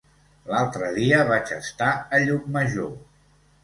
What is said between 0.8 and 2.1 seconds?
dia vaig estar